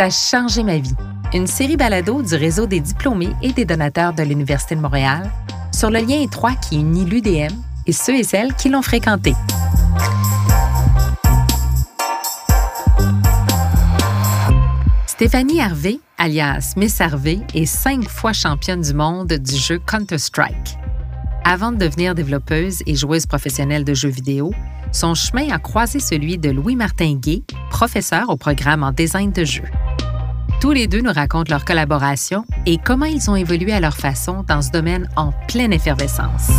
[0.00, 0.94] Ça a changé ma vie.
[1.34, 5.30] Une série balado du réseau des diplômés et des donateurs de l'Université de Montréal
[5.74, 7.54] sur le lien étroit qui unit l'UDM
[7.86, 9.34] et ceux et celles qui l'ont fréquenté.
[15.06, 20.78] Stéphanie Harvey, alias Miss Harvey, est cinq fois championne du monde du jeu Counter-Strike.
[21.44, 24.50] Avant de devenir développeuse et joueuse professionnelle de jeux vidéo,
[24.92, 29.68] son chemin a croisé celui de Louis-Martin Gay, professeur au programme en design de jeux.
[30.60, 34.44] Tous les deux nous racontent leur collaboration et comment ils ont évolué à leur façon
[34.46, 36.50] dans ce domaine en pleine effervescence.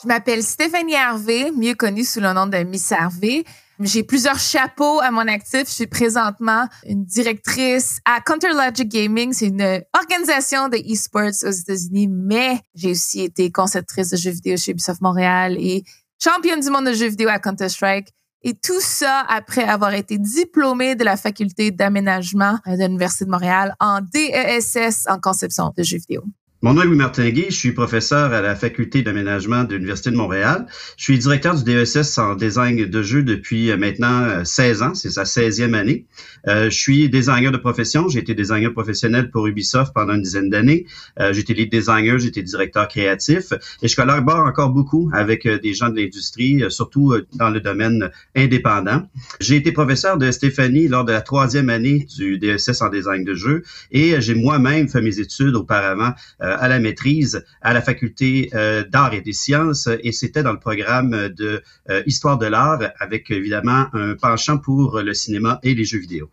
[0.00, 3.42] Je m'appelle Stéphanie Harvey, mieux connue sous le nom de Miss Harvey.
[3.80, 5.64] J'ai plusieurs chapeaux à mon actif.
[5.66, 9.32] Je suis présentement une directrice à Counterlogic Gaming.
[9.32, 14.56] C'est une organisation de e-sports aux États-Unis, mais j'ai aussi été conceptrice de jeux vidéo
[14.56, 15.82] chez Ubisoft Montréal et
[16.22, 18.14] championne du monde de jeux vidéo à Counter-Strike.
[18.42, 23.74] Et tout ça après avoir été diplômée de la faculté d'aménagement de l'Université de Montréal
[23.80, 26.22] en DESS en conception de jeux vidéo.
[26.60, 30.16] Mon nom est Louis Martinguet, je suis professeur à la faculté d'aménagement de l'Université de
[30.16, 30.66] Montréal.
[30.96, 34.94] Je suis directeur du DESS en design de jeux depuis euh, maintenant 16 euh, ans,
[34.94, 36.06] c'est sa 16e année.
[36.48, 40.50] Euh, je suis designer de profession, j'ai été designer professionnel pour Ubisoft pendant une dizaine
[40.50, 40.84] d'années.
[41.20, 45.90] Euh, été lead designer, été directeur créatif et je collabore encore beaucoup avec des gens
[45.90, 49.08] de l'industrie, surtout dans le domaine indépendant.
[49.38, 53.34] J'ai été professeur de Stéphanie lors de la troisième année du DESS en design de
[53.34, 56.14] jeux et j'ai moi-même fait mes études auparavant
[56.47, 60.52] euh, à la maîtrise à la faculté euh, d'art et des sciences et c'était dans
[60.52, 65.74] le programme de euh, histoire de l'art avec évidemment un penchant pour le cinéma et
[65.74, 66.30] les jeux vidéo.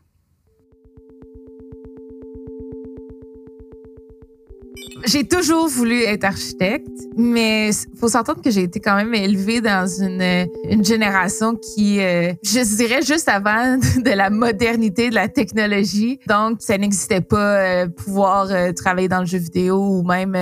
[5.07, 9.87] J'ai toujours voulu être architecte, mais faut s'entendre que j'ai été quand même élevée dans
[9.87, 16.19] une, une génération qui, euh, je dirais, juste avant de la modernité, de la technologie.
[16.27, 20.35] Donc, ça n'existait pas euh, pouvoir euh, travailler dans le jeu vidéo ou même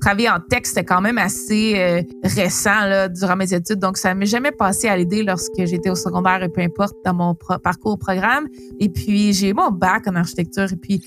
[0.00, 3.78] travailler en texte, c'était quand même assez récent là, durant mes études.
[3.78, 7.14] Donc, ça m'est jamais passé à l'idée lorsque j'étais au secondaire et peu importe dans
[7.14, 8.48] mon parcours au programme.
[8.80, 11.02] Et puis, j'ai mon bac en architecture et puis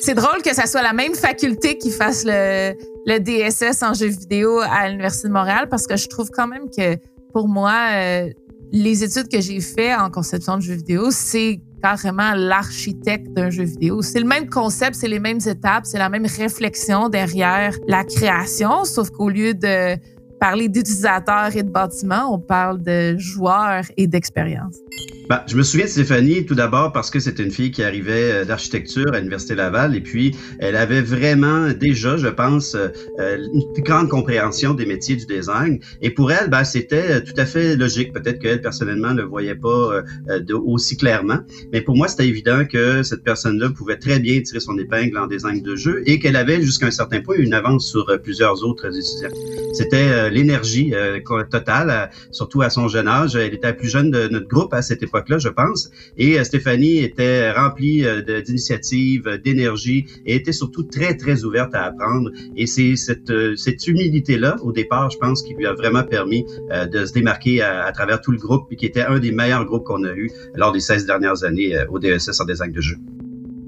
[0.00, 2.72] c'est drôle que ça soit la même faculté qui fasse le,
[3.06, 6.70] le DSS en jeux vidéo à l'Université de Montréal parce que je trouve quand même
[6.70, 6.96] que
[7.32, 8.28] pour moi, euh,
[8.72, 13.64] les études que j'ai fait en conception de jeux vidéo, c'est carrément l'architecte d'un jeu
[13.64, 14.02] vidéo.
[14.02, 18.84] C'est le même concept, c'est les mêmes étapes, c'est la même réflexion derrière la création,
[18.84, 19.96] sauf qu'au lieu de
[20.38, 24.76] parler d'utilisateurs et de bâtiments, on parle de joueurs et d'expérience.
[25.30, 28.32] Ben, je me souviens de Stéphanie tout d'abord parce que c'était une fille qui arrivait
[28.32, 32.88] euh, d'architecture à l'Université Laval et puis elle avait vraiment déjà, je pense, euh,
[33.20, 35.78] euh, une grande compréhension des métiers du design.
[36.02, 38.12] Et pour elle, ben, c'était tout à fait logique.
[38.12, 40.02] Peut-être qu'elle, personnellement, ne le voyait pas
[40.52, 41.38] aussi clairement.
[41.72, 45.28] Mais pour moi, c'était évident que cette personne-là pouvait très bien tirer son épingle en
[45.28, 48.86] design de jeu et qu'elle avait jusqu'à un certain point une avance sur plusieurs autres
[48.86, 49.36] étudiants.
[49.74, 50.92] C'était l'énergie
[51.52, 53.36] totale, surtout à son jeune âge.
[53.36, 55.90] Elle était la plus jeune de notre groupe à cette époque là je pense.
[56.16, 61.84] Et euh, Stéphanie était remplie euh, d'initiatives, d'énergie et était surtout très, très ouverte à
[61.84, 62.30] apprendre.
[62.56, 66.44] Et c'est cette, euh, cette humilité-là, au départ, je pense, qui lui a vraiment permis
[66.70, 69.84] de se démarquer à, travers tout le groupe et qui était un des meilleurs groupes
[69.84, 72.96] qu'on a eu lors des 16 dernières années au DSS en design de jeu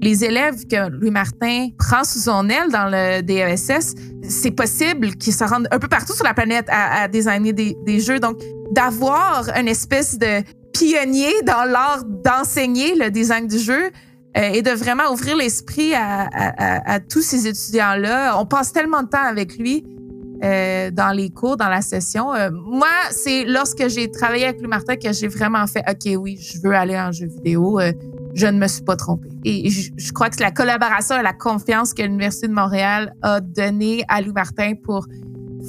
[0.03, 5.33] les élèves que Louis Martin prend sous son aile dans le DESS, c'est possible qu'ils
[5.33, 8.19] se rendent un peu partout sur la planète à, designer des, des, jeux.
[8.19, 8.37] Donc,
[8.71, 13.91] d'avoir une espèce de pionnier dans l'art d'enseigner le design du jeu
[14.35, 18.37] euh, et de vraiment ouvrir l'esprit à, à, à, tous ces étudiants-là.
[18.39, 19.85] On passe tellement de temps avec lui
[20.43, 22.33] euh, dans les cours, dans la session.
[22.33, 26.37] Euh, moi, c'est lorsque j'ai travaillé avec Louis Martin que j'ai vraiment fait OK, oui,
[26.37, 27.79] je veux aller en jeu vidéo.
[27.79, 27.93] Euh,
[28.33, 29.29] je ne me suis pas trompée.
[29.45, 33.13] Et je, je crois que c'est la collaboration et la confiance que l'Université de Montréal
[33.21, 35.07] a donnée à Louis Martin pour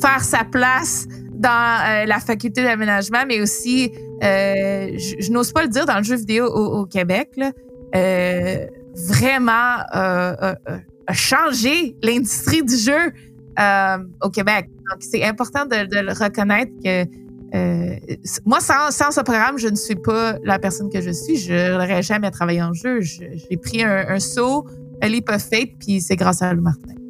[0.01, 3.93] faire sa place dans la faculté d'aménagement, mais aussi
[4.25, 7.39] euh, je, n'ose pas le dire dans le jeu vidéo au, Québec,
[7.95, 10.55] euh, vraiment euh,
[11.07, 13.13] a changé l'industrie du jeu
[14.23, 14.69] au Québec.
[14.91, 17.05] Donc, c'est important de, le reconnaître que
[18.45, 21.37] moi, sans, ce programme, je ne suis pas la personne que je suis.
[21.37, 23.01] Je n'aurais jamais travaillé en jeu.
[23.01, 24.67] J'ai pris un, un, saut,
[25.03, 27.04] un leap of faith, puis c'est grâce à Louis Martin.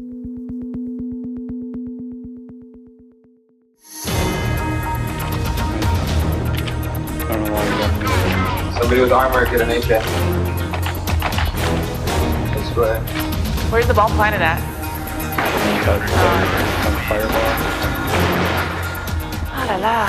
[8.77, 10.03] Somebody with armor, get an AK.
[12.55, 12.99] This way.
[13.71, 14.59] Where's the ball planted at?
[15.85, 16.09] Cut, uh,
[17.09, 17.55] fireball.
[19.53, 20.07] Ah la la.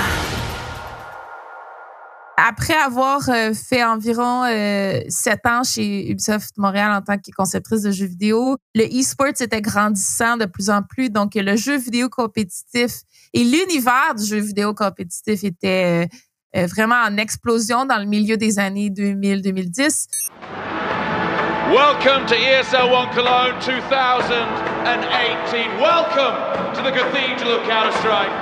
[2.38, 7.82] Après avoir euh, fait environ euh, sept ans chez Ubisoft Montréal en tant que conceptrice
[7.82, 11.08] de jeux vidéo, le e-sport était grandissant de plus en plus.
[11.08, 13.00] Donc, le jeu vidéo compétitif
[13.32, 16.16] et l'univers du jeu vidéo compétitif était euh,
[16.64, 20.06] vraiment en explosion dans le milieu des années 2000-2010.
[21.68, 25.68] Welcome to ESL One Cologne 2018.
[25.78, 26.34] Welcome
[26.74, 28.32] to the Cathedral of Counter-Strike.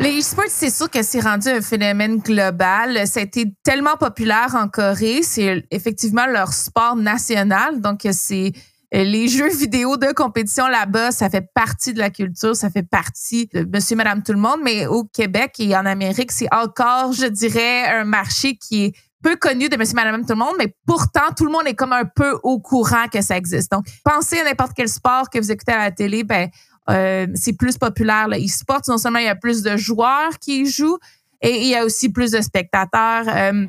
[0.00, 3.04] Les e-sports, c'est sûr que c'est rendu un phénomène global.
[3.06, 5.22] Ça a été tellement populaire en Corée.
[5.22, 7.80] C'est effectivement leur sport national.
[7.80, 8.60] Donc, c'est euh,
[8.92, 13.48] les jeux vidéo de compétition là-bas, ça fait partie de la culture, ça fait partie
[13.52, 14.60] de monsieur, madame, tout le monde.
[14.62, 18.92] Mais au Québec et en Amérique, c'est encore, je dirais, un marché qui est
[19.22, 21.92] peu connu de monsieur, madame, tout le monde, mais pourtant, tout le monde est comme
[21.92, 23.70] un peu au courant que ça existe.
[23.72, 26.48] Donc, pensez à n'importe quel sport que vous écoutez à la télé, ben,
[26.88, 28.80] euh, c'est plus populaire, le e-sport.
[28.88, 30.98] Non seulement il y a plus de joueurs qui y jouent,
[31.40, 33.24] et il y a aussi plus de spectateurs.
[33.28, 33.66] Euh,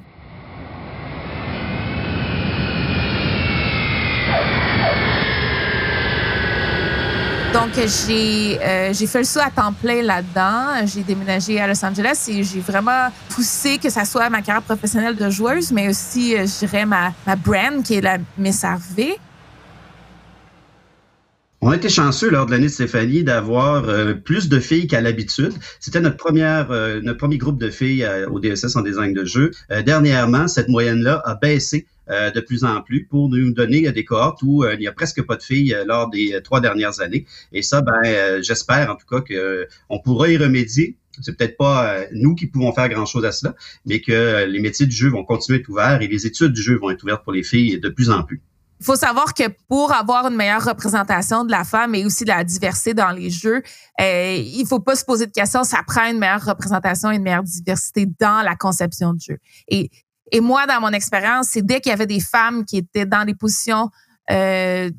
[7.53, 10.85] Donc, j'ai euh, j'ai fait le saut à temps plein là-dedans.
[10.85, 15.15] J'ai déménagé à Los Angeles et j'ai vraiment poussé que ça soit ma carrière professionnelle
[15.15, 19.17] de joueuse, mais aussi, je dirais, ma, ma brand qui est la Miss Harvey.
[21.61, 25.01] On a été chanceux lors de l'année de Stéphanie d'avoir euh, plus de filles qu'à
[25.01, 25.51] l'habitude.
[25.81, 29.25] C'était notre première, euh, notre premier groupe de filles euh, au DSS en design de
[29.25, 29.51] jeu.
[29.85, 34.65] dernièrement, cette moyenne-là a baissé de plus en plus pour nous donner des cohortes où
[34.65, 37.25] il n'y a presque pas de filles lors des trois dernières années.
[37.51, 40.97] Et ça, ben, j'espère en tout cas que on pourra y remédier.
[41.21, 44.95] C'est peut-être pas nous qui pouvons faire grand-chose à cela, mais que les métiers du
[44.95, 47.33] jeu vont continuer à être ouverts et les études du jeu vont être ouvertes pour
[47.33, 48.41] les filles de plus en plus.
[48.79, 52.29] Il faut savoir que pour avoir une meilleure représentation de la femme et aussi de
[52.29, 53.61] la diversité dans les jeux,
[53.99, 55.65] euh, il faut pas se poser de questions.
[55.65, 59.37] Ça prend une meilleure représentation et une meilleure diversité dans la conception du jeu.
[59.67, 59.89] Et,
[60.31, 63.25] et moi, dans mon expérience, c'est dès qu'il y avait des femmes qui étaient dans
[63.25, 63.89] des positions
[64.31, 64.89] euh,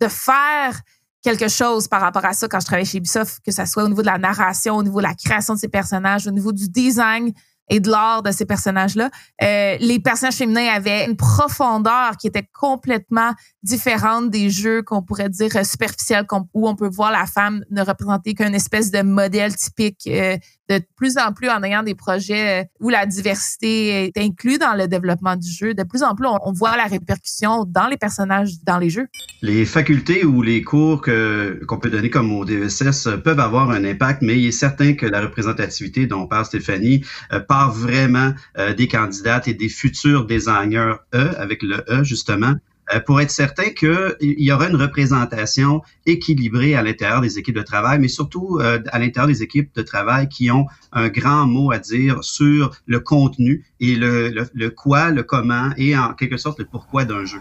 [0.00, 0.80] de faire
[1.22, 3.88] quelque chose par rapport à ça quand je travaillais chez Ubisoft, que ce soit au
[3.88, 6.68] niveau de la narration, au niveau de la création de ces personnages, au niveau du
[6.68, 7.32] design
[7.68, 9.10] et de l'art de ces personnages-là.
[9.42, 13.32] Euh, les personnages féminins avaient une profondeur qui était complètement
[13.62, 16.24] différente des jeux qu'on pourrait dire superficiels,
[16.54, 20.36] où on peut voir la femme ne représenter qu'une espèce de modèle typique euh,
[20.68, 24.74] de plus en plus en ayant des projets euh, où la diversité est inclue dans
[24.74, 25.74] le développement du jeu.
[25.74, 29.06] De plus en plus, on, voit la répercussion dans les personnages, dans les jeux.
[29.42, 33.70] Les facultés ou les cours que, qu'on peut donner comme au DSS e peuvent avoir
[33.70, 38.34] un impact, mais il est certain que la représentativité dont parle Stéphanie euh, part vraiment
[38.58, 42.54] euh, des candidates et des futurs designers E, avec le E justement,
[42.92, 47.62] euh, pour être certain qu'il y aura une représentation équilibrée à l'intérieur des équipes de
[47.62, 51.72] travail, mais surtout euh, à l'intérieur des équipes de travail qui ont un grand mot
[51.72, 56.58] à dire sur le contenu et le, le, quoi, le comment et en quelque sorte
[56.58, 57.40] le pourquoi d'un jeu.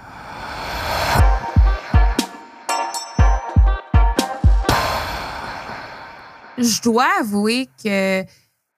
[6.58, 8.24] Je dois avouer que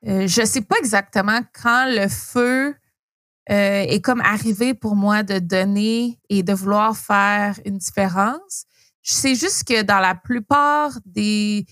[0.05, 2.75] euh, je ne sais pas exactement quand le feu
[3.49, 8.65] euh, est comme arrivé pour moi de donner et de vouloir faire une différence.
[9.01, 11.65] Je sais juste que dans la plupart des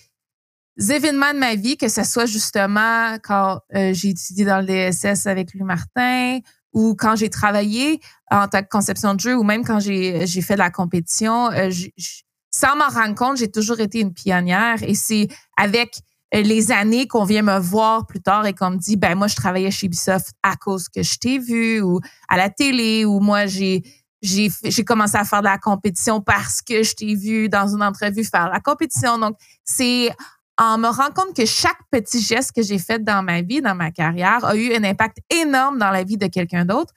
[0.77, 5.27] événements de ma vie, que ce soit justement quand euh, j'ai étudié dans le DSS
[5.27, 6.39] avec Louis Martin
[6.73, 7.99] ou quand j'ai travaillé
[8.31, 11.49] en tant que conception de jeu ou même quand j'ai fait de la compétition,
[12.51, 15.27] sans m'en rendre compte, j'ai toujours été une pionnière et c'est
[15.57, 15.99] avec
[16.33, 19.35] les années qu'on vient me voir plus tard et qu'on me dit, ben moi, je
[19.35, 23.45] travaillais chez Ubisoft à cause que je t'ai vu ou à la télé ou moi,
[23.45, 23.83] j'ai
[24.21, 27.83] j'ai j'ai commencé à faire de la compétition parce que je t'ai vu dans une
[27.83, 29.19] entrevue faire la compétition.
[29.19, 30.09] Donc, c'est
[30.57, 33.75] en me rendant compte que chaque petit geste que j'ai fait dans ma vie, dans
[33.75, 36.93] ma carrière, a eu un impact énorme dans la vie de quelqu'un d'autre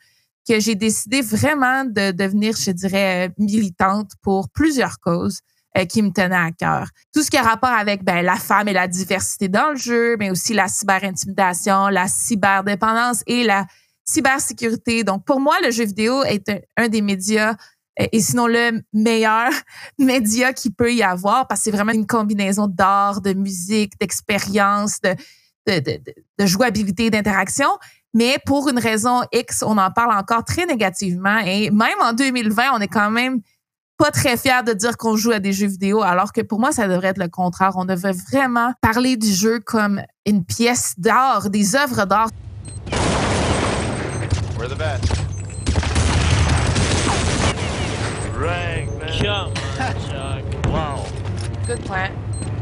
[0.49, 5.41] que j'ai décidé vraiment de devenir, je dirais, militante pour plusieurs causes.
[5.77, 6.89] Euh, qui me tenait à cœur.
[7.13, 10.17] Tout ce qui a rapport avec ben, la femme et la diversité dans le jeu,
[10.19, 13.67] mais aussi la cyberintimidation, la cyberdépendance et la
[14.03, 15.05] cybersécurité.
[15.05, 17.55] Donc, pour moi, le jeu vidéo est un, des médias
[18.01, 19.51] euh, et sinon le meilleur
[19.99, 25.03] média qu'il peut y avoir parce que c'est vraiment une combinaison d'art, de musique, d'expérience,
[25.03, 25.15] de,
[25.67, 26.01] de, de,
[26.39, 27.69] de, jouabilité, d'interaction.
[28.15, 31.39] Mais pour une raison X, on en parle encore très négativement.
[31.45, 33.43] Et même en 2020, on est quand même
[33.99, 36.71] pas très fier de dire qu'on joue à des jeux vidéo, alors que pour moi,
[36.71, 37.73] ça devrait être le contraire.
[37.75, 42.31] On devrait vraiment parler du jeu comme une pièce d'art, des œuvres d'art.
[44.57, 44.79] We're the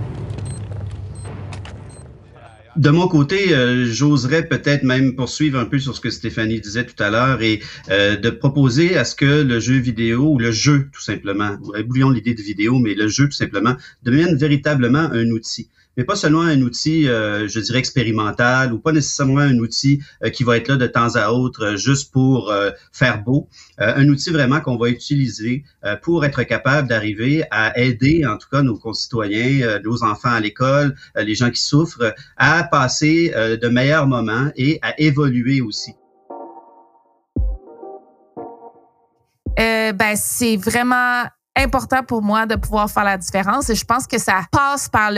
[2.76, 6.84] de mon côté, euh, j'oserais peut-être même poursuivre un peu sur ce que Stéphanie disait
[6.84, 10.50] tout à l'heure et euh, de proposer à ce que le jeu vidéo ou le
[10.50, 15.30] jeu tout simplement, oublions l'idée de vidéo, mais le jeu tout simplement devienne véritablement un
[15.30, 20.02] outil mais pas seulement un outil, euh, je dirais, expérimental ou pas nécessairement un outil
[20.22, 22.52] euh, qui va être là de temps à autre euh, juste pour
[22.92, 23.48] faire beau.
[23.78, 25.64] un outil vraiment qu'on va utiliser
[26.02, 30.94] pour être capable d'arriver à aider, en tout cas, nos concitoyens, nos enfants à l'école,
[31.16, 35.92] les gens qui souffrent, à passer de meilleurs moments et à évoluer aussi.
[39.56, 41.24] ben, c'est vraiment
[41.56, 45.10] important pour moi de pouvoir faire la différence et je pense que ça passe par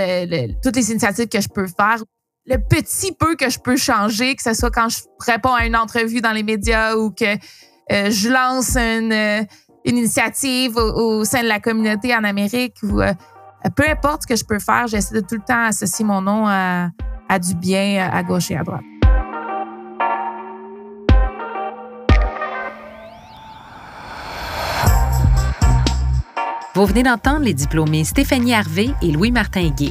[0.62, 2.02] toutes les initiatives que je peux faire.
[2.46, 5.76] Le petit peu que je peux changer, que ce soit quand je réponds à une
[5.76, 7.36] entrevue dans les médias ou que
[7.92, 9.42] euh, je lance une, euh,
[9.84, 13.12] initiative au, sein de la communauté en Amérique ou euh,
[13.76, 16.46] peu importe ce que je peux faire, j'essaie de tout le temps associer mon nom
[16.46, 18.97] à du bien à gauche et à droite.
[26.78, 29.90] Vous venez d'entendre les diplômés Stéphanie Harvey et Louis-Martin Gay.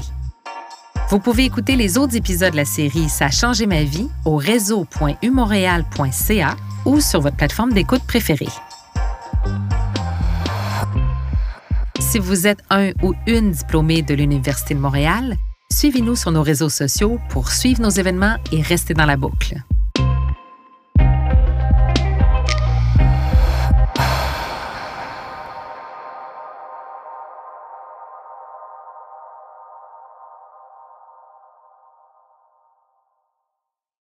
[1.09, 4.37] Vous pouvez écouter les autres épisodes de la série Ça a changé ma vie au
[4.37, 8.47] réseau.umontréal.ca ou sur votre plateforme d'écoute préférée.
[11.99, 15.35] Si vous êtes un ou une diplômée de l'Université de Montréal,
[15.69, 19.61] suivez-nous sur nos réseaux sociaux pour suivre nos événements et rester dans la boucle.